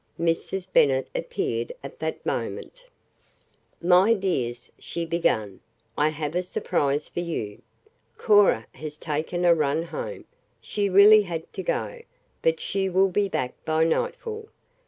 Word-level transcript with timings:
Mrs. 0.19 0.65
Bennet 0.73 1.07
appeared 1.13 1.73
at 1.83 1.99
that 1.99 2.25
moment. 2.25 2.85
"My 3.79 4.15
dears," 4.15 4.71
she 4.79 5.05
began, 5.05 5.59
"I 5.95 6.09
have 6.09 6.33
a 6.33 6.41
surprise 6.41 7.07
for 7.07 7.19
you. 7.19 7.61
Cora 8.17 8.65
has 8.73 8.97
taken 8.97 9.45
a 9.45 9.53
run 9.53 9.83
home 9.83 10.25
she 10.59 10.89
really 10.89 11.21
had 11.21 11.53
to 11.53 11.61
go, 11.61 12.01
but 12.41 12.59
she 12.59 12.89
will 12.89 13.09
be 13.09 13.29
back 13.29 13.53
by 13.63 13.83
nightfall. 13.83 14.49